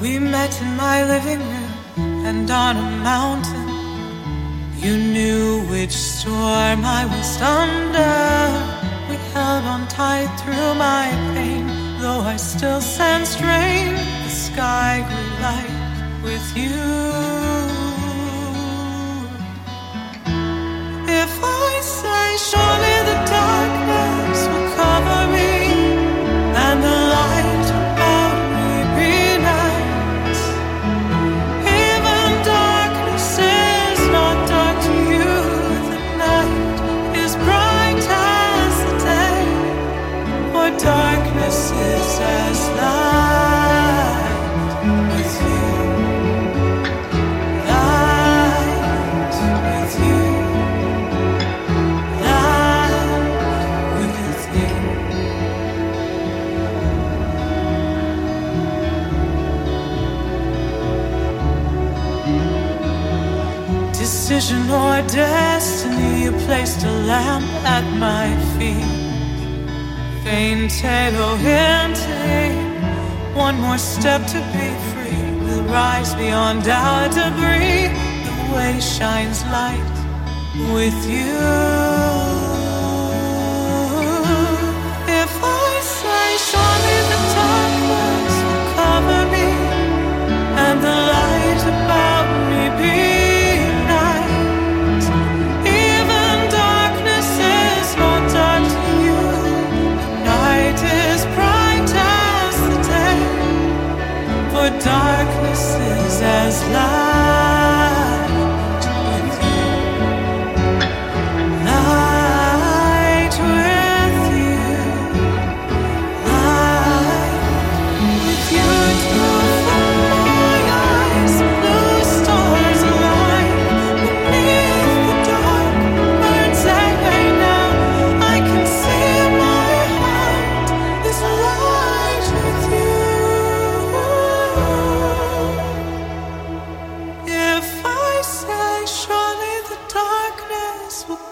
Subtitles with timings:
[0.00, 3.68] We met in my living room and on a mountain.
[4.78, 8.16] You knew which storm I was under.
[9.10, 11.66] We held on tight through my pain,
[12.00, 13.92] though I still sensed rain.
[14.24, 15.76] The sky grew light
[16.24, 16.80] with you.
[21.22, 22.89] If I say, surely
[66.30, 68.98] you placed a lamp at my feet.
[70.24, 72.54] Faint halo hinting,
[73.34, 75.44] one more step to be free.
[75.44, 77.88] We'll rise beyond our debris.
[78.26, 79.90] The way shines light
[80.74, 82.09] with you.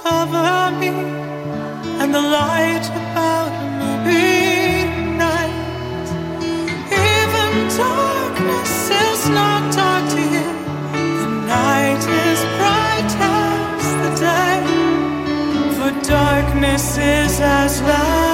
[0.09, 0.93] Cover me,
[2.01, 3.53] and the light about
[5.25, 6.09] night.
[7.11, 7.53] Even
[7.85, 8.73] darkness
[9.07, 10.49] is not dark to you.
[11.21, 14.59] The night is bright as the day,
[15.77, 18.28] for darkness is as light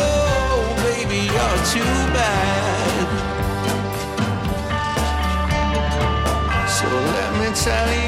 [0.83, 3.07] baby, you're too bad.
[6.68, 8.02] So let me tell you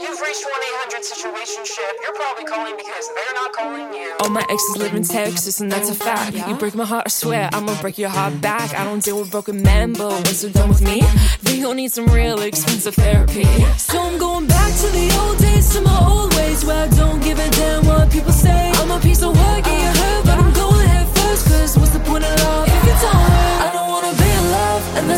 [0.00, 1.92] You've reached 1 800 Situationship.
[2.04, 4.14] You're probably calling because they're not calling you.
[4.20, 6.36] All my exes live in Texas, and that's a fact.
[6.36, 8.74] You break my heart, I swear I'ma break your heart back.
[8.74, 11.02] I don't deal with broken men, but once they're done with me,
[11.42, 13.42] they gon' need some real expensive therapy.
[13.76, 17.20] So I'm going back to the old days, to my old ways, where I don't
[17.20, 18.70] give a damn what people say.
[18.76, 19.97] I'm a piece of work, yeah,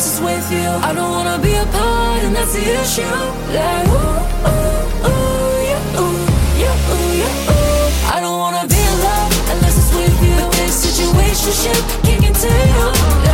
[0.01, 0.69] love with you.
[0.89, 3.03] I don't wanna be apart, and that's the issue.
[3.53, 6.25] Like, ooh, ooh, ooh, yeah, ooh,
[6.57, 8.15] yeah, ooh, yeah, ooh.
[8.15, 10.37] I don't wanna be in love unless it's with you.
[10.41, 12.89] But this situationship can't continue.
[13.25, 13.30] Like,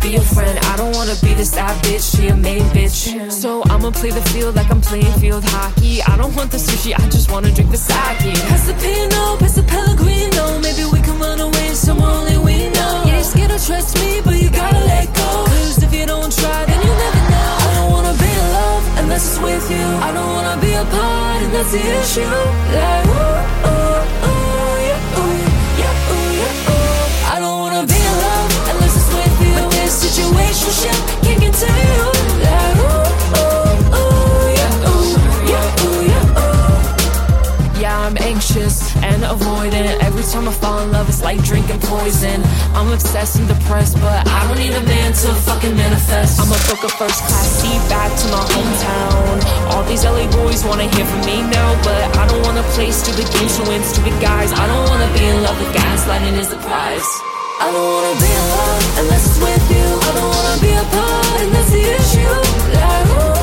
[0.00, 0.58] be a friend.
[0.72, 2.16] I don't wanna be this side bitch.
[2.16, 3.30] She a main bitch.
[3.30, 6.02] So I'ma play the field like I'm playing field hockey.
[6.02, 6.92] I don't want the sushi.
[6.98, 7.96] I just wanna drink the sake.
[8.50, 10.60] Pass the Pinot, pass the Pellegrino.
[10.60, 13.02] Maybe we can run away somewhere only we know.
[13.06, 15.30] Yeah, you're scared to trust me, but you gotta let go.
[15.46, 17.50] Cause if you don't try, then you never know.
[17.66, 19.86] I don't wanna be in love unless it's with you.
[20.06, 22.34] I don't wanna be apart, and that's the issue.
[22.76, 23.69] Like, ooh, ooh,
[41.70, 42.42] drinking poison.
[42.74, 46.40] I'm obsessed and depressed, but I don't need a man to fucking manifest.
[46.40, 49.34] I'ma book a first class seat back to my hometown.
[49.70, 53.26] All these LA boys wanna hear from me now, but I don't wanna play stupid
[53.32, 54.52] games to win stupid guys.
[54.52, 57.08] I don't wanna be in love with gaslighting is the prize.
[57.60, 59.86] I don't wanna be in love unless it's with you.
[60.08, 62.34] I don't wanna be apart, and that's the issue.
[62.74, 63.39] Like,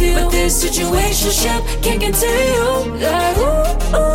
[0.00, 0.14] with you.
[0.14, 3.00] But this situationship can't continue.
[3.00, 4.09] Like, ooh, ooh.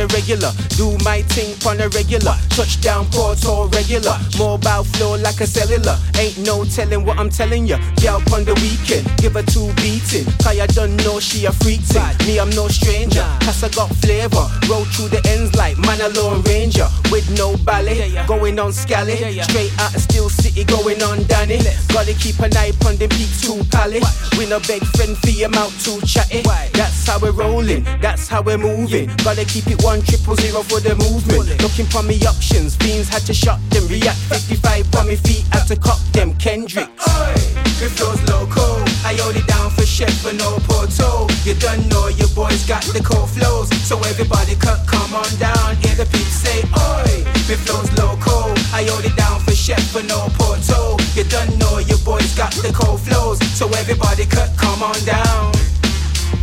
[0.00, 0.50] A regular.
[0.76, 2.34] Do my thing pon a regular.
[2.50, 4.16] Touchdown, portal regular.
[4.38, 5.96] Mobile flow like a cellular.
[6.18, 7.78] Ain't no telling what I'm telling ya.
[8.00, 9.04] Girl pon the weekend.
[9.18, 10.24] Give her two beating.
[10.42, 12.02] Cause I don't know she a freak thing.
[12.26, 13.24] Me, I'm no stranger.
[13.44, 14.46] Cause I got flavor.
[14.68, 16.88] Roll through the ends like man alone ranger.
[17.12, 18.10] With no ballet.
[18.26, 19.16] Going on scally.
[19.42, 21.60] Straight out of Steel City going on Danny.
[21.92, 24.00] Gotta keep an eye on them peak too pally.
[24.38, 26.42] We no beg friend for your mouth too chatty.
[26.72, 27.84] That's how we're rolling.
[28.00, 29.10] That's how we're moving.
[29.24, 31.50] Gotta keep it one triple zero for the movement.
[31.62, 32.76] Looking for me options.
[32.76, 33.88] beans had to shut them.
[33.88, 35.42] React 55 on me feet.
[35.50, 36.30] Had to cock them.
[36.38, 36.86] Kendrick.
[36.86, 37.34] Oi,
[37.82, 38.62] It flows loco.
[39.02, 41.26] I hold it down for chef for no porto.
[41.42, 43.68] You don't know your boys got the cold flows.
[43.82, 45.74] So everybody cut, come on down.
[45.82, 48.54] Hear the people say, Oi, it flows loco.
[48.70, 51.02] I hold it down for chef for no porto.
[51.18, 53.42] You don't know your boys got the cold flows.
[53.58, 55.50] So everybody cut, come on down.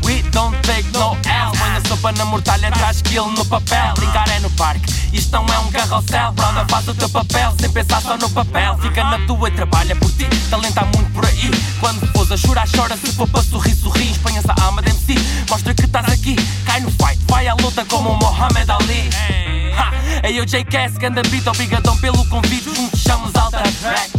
[0.04, 1.37] We don't take no L Põe a
[1.88, 3.94] sopa na mortalha, traz skill no papel.
[3.96, 6.34] Brincar é no parque, isto não é um carrossel.
[6.34, 8.78] Brother, faz o teu papel, sem pensar só no papel.
[8.80, 11.50] Fica na tua e trabalha por ti Talento há muito por aí.
[11.80, 12.98] Quando fores a chorar, chora.
[12.98, 14.12] Se for para sorrir, sorri.
[14.12, 15.16] Espanha-se a alma de si
[15.50, 16.36] Mostra que estás aqui.
[16.66, 19.10] Cai no fight, vai à luta como o Mohamed Ali.
[19.78, 20.28] Ha!
[20.28, 20.98] Ei, eu J.K.S.
[20.98, 22.66] Ganda beat, obrigadão pelo convite.
[22.76, 24.17] Juntos chamamos alta track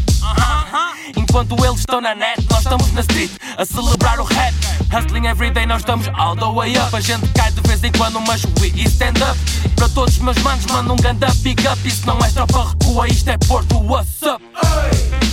[1.29, 4.55] Enquanto eles estão na net, nós estamos na street a celebrar o rap.
[4.91, 6.97] Hustling everyday, nós estamos all the way up.
[6.97, 9.39] A gente cai de vez em quando, mas we stand up.
[9.77, 11.79] Para todos os meus manos, manda um ganda big up.
[11.87, 14.43] Isso não é tropa recua, isto é Porto, what's up?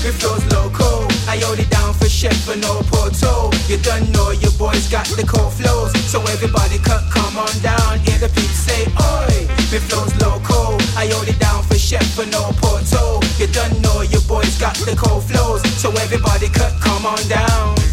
[0.04, 1.08] It flows loco.
[1.28, 3.50] I it down for chef for no porto.
[3.70, 5.94] You don't know your boys got the cold flows.
[6.12, 8.00] So everybody cut, come on down.
[8.00, 9.48] Hear the people say, Oi.
[9.72, 10.78] It flows loco.
[10.98, 13.20] I it down for chef for no porto.
[13.38, 15.62] You don't know your boys got the cold flows.
[15.80, 17.85] So everybody cut, come on down.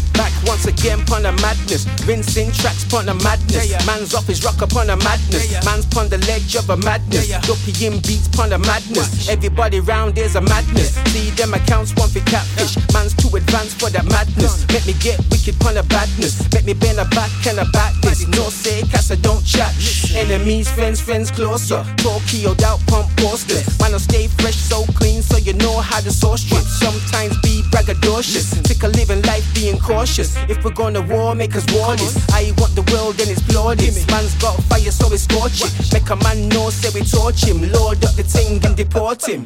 [0.63, 1.83] Once again pon a madness.
[2.07, 3.67] Rinsing tracks pon a madness.
[3.85, 5.51] Man's off his rock upon a madness.
[5.65, 7.27] Man's pon the ledge of a madness.
[7.43, 9.27] Dopey in beats pon a madness.
[9.27, 10.95] Everybody round there's a madness.
[11.11, 12.77] See them accounts want for catfish.
[12.93, 14.65] Man's too advanced for that madness.
[14.71, 16.39] Make me get wicked pon a badness.
[16.53, 18.25] Make me bend a back and a back this.
[18.29, 19.75] No say cause I don't chat.
[20.15, 21.83] Enemies, friends, friends closer.
[21.97, 23.67] Tokyo doubt pump posters.
[23.81, 26.63] Man, I stay fresh, so clean, so you know how the sauce drip.
[26.63, 28.62] Sometimes be braggadocious.
[29.93, 30.35] Cautious.
[30.49, 32.17] If we're gonna war, make us war this.
[32.33, 33.95] I want the world and explore this.
[34.07, 35.71] Man's got fire, so we scorch it.
[35.93, 37.61] Make a man know, say we torch him.
[37.71, 39.45] Load up the thing and deport him.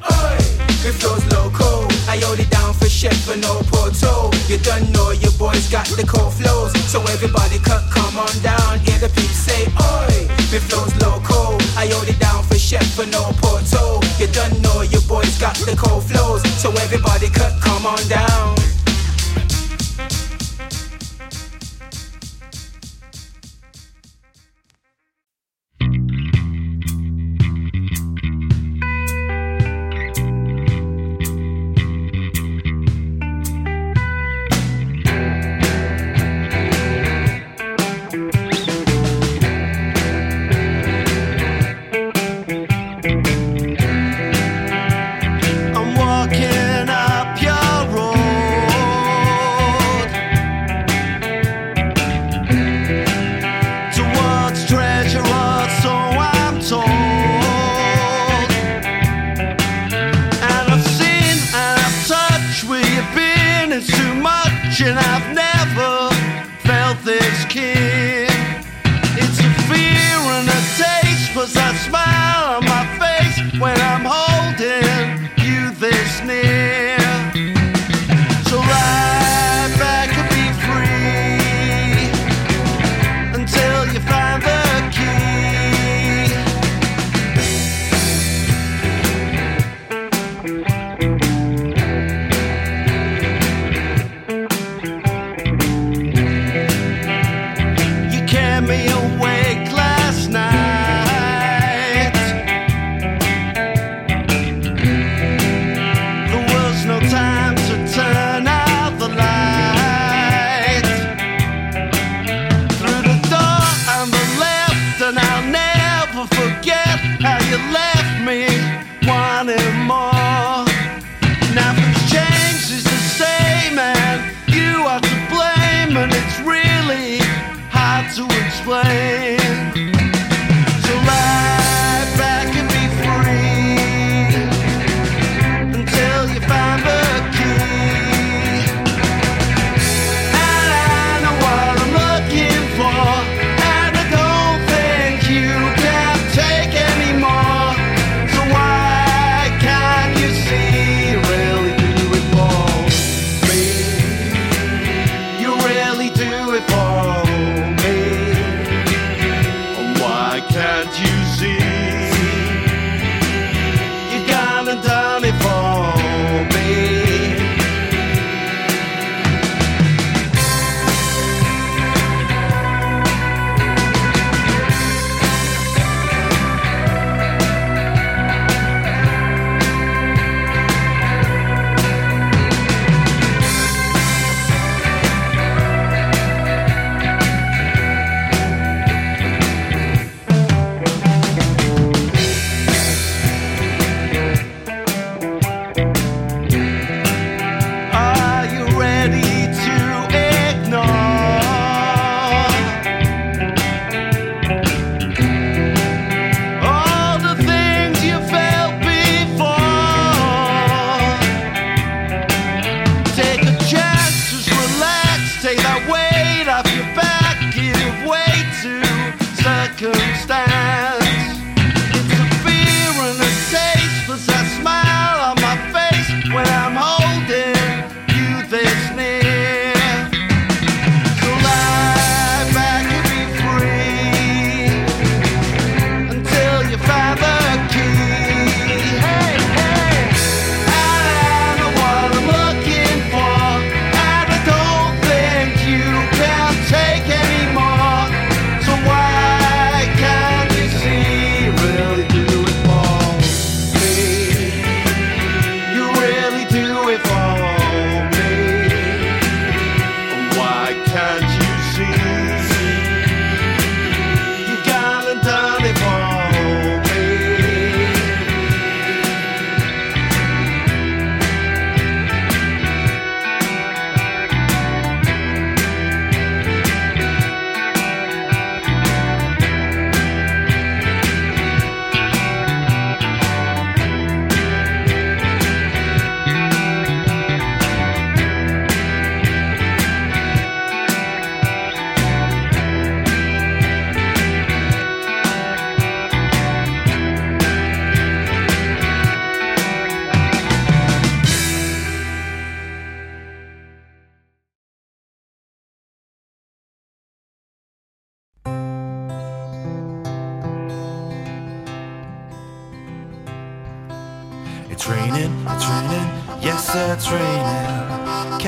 [0.88, 1.88] It flows loco.
[2.08, 4.32] I hold it down for chef for no porto.
[4.48, 6.72] You don't know your boys got the cold flows.
[6.92, 8.80] So everybody cut, come on down.
[8.88, 10.32] Hear the people say, Oi.
[10.56, 11.60] It flows loco.
[11.76, 14.00] I hold it down for chef for no porto.
[14.20, 16.42] You don't know your boys got the cold flows.
[16.62, 18.57] So everybody cut, come on down.
[64.88, 65.17] And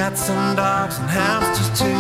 [0.09, 1.98] Cats and dogs and hamsters too.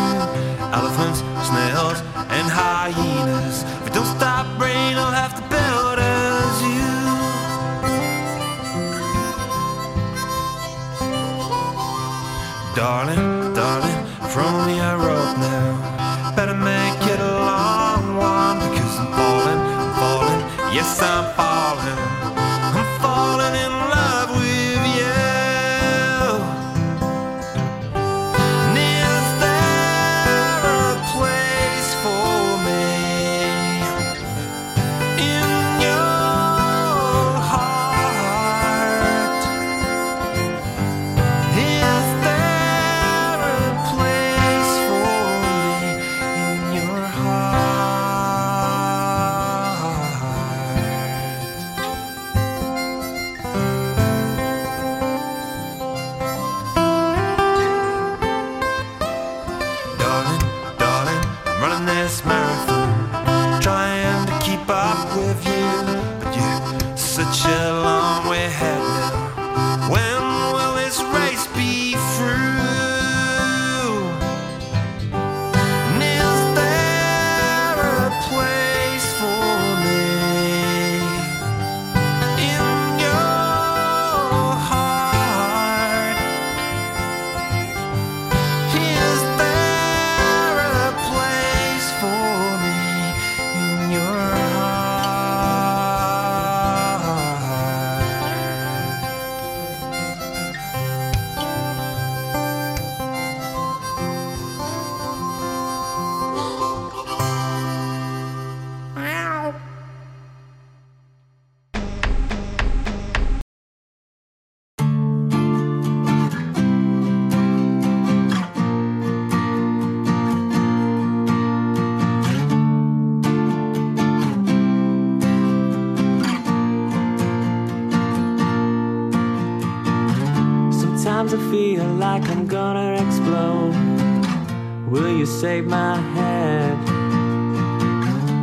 [135.29, 136.77] Save my head?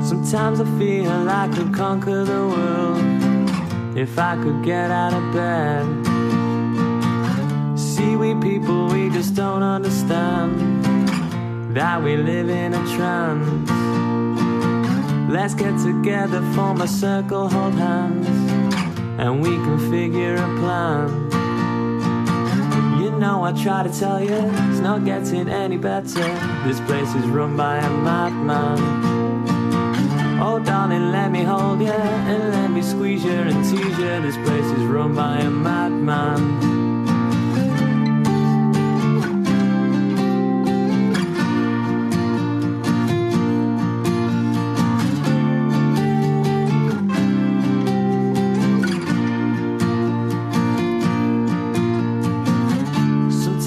[0.05, 5.85] Sometimes I feel I could conquer the world if I could get out of bed.
[7.79, 10.85] See, we people, we just don't understand
[11.75, 13.71] that we live in a trance.
[15.31, 18.29] Let's get together, form a circle, hold hands,
[19.19, 21.09] and we can figure a plan.
[23.03, 24.39] You know, I try to tell you,
[24.71, 26.56] it's not getting any better.
[26.67, 28.81] This place is run by a madman.
[30.43, 34.21] Oh, darling, let me hold you and let me squeeze you and tease you.
[34.21, 36.86] This place is run by a madman.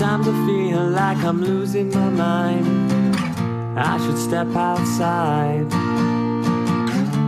[0.10, 2.66] Sometimes I feel like I'm losing my mind.
[3.78, 5.72] I should step outside.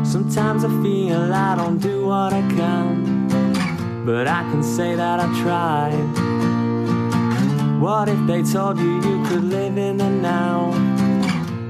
[0.03, 3.27] Sometimes I feel I don't do what I can,
[4.03, 6.09] but I can say that I tried.
[7.79, 10.71] What if they told you you could live in the now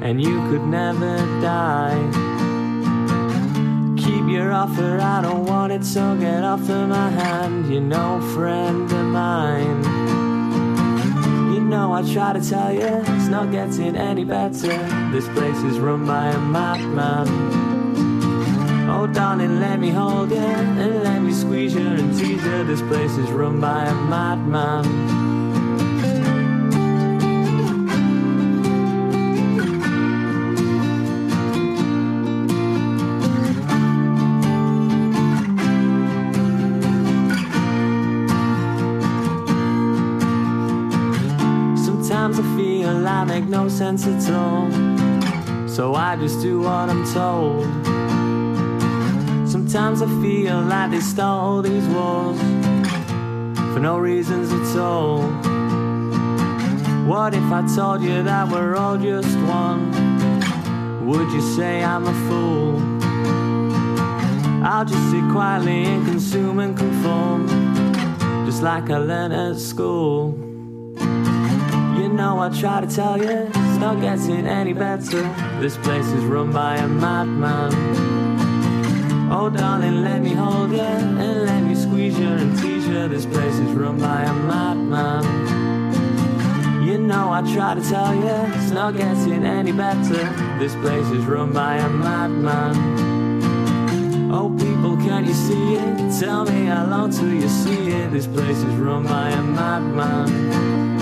[0.02, 2.02] and you could never die?
[3.98, 7.70] Keep your offer, I don't want it, so get off of my hand.
[7.70, 10.01] You're no friend of mine.
[11.72, 14.78] Know I try to tell you, it's not getting any better.
[15.14, 17.30] This place is run by a madman.
[18.90, 22.66] Oh, darling, let me hold you and let me squeeze you and tease you.
[22.66, 25.21] This place is run by a madman.
[43.34, 44.70] Make no sense at all.
[45.66, 47.64] So I just do what I'm told.
[49.50, 52.38] Sometimes I feel like they stole these walls
[53.72, 55.22] for no reasons at all.
[57.12, 59.82] What if I told you that we're all just one?
[61.08, 62.74] Would you say I'm a fool?
[64.62, 67.48] I'll just sit quietly and consume and conform,
[68.46, 70.41] just like I learned at school.
[72.22, 75.24] You know I try to tell you, it's not getting any better.
[75.60, 77.74] This place is run by a madman.
[79.32, 83.08] Oh, darling, let me hold you and let me squeeze you and tease you.
[83.08, 85.24] This place is run by a madman.
[86.86, 90.30] You know I try to tell you, it's not getting any better.
[90.60, 92.76] This place is run by a madman.
[94.32, 96.20] Oh, people, can you see it?
[96.20, 98.12] Tell me how long till you see it.
[98.12, 101.01] This place is run by a madman.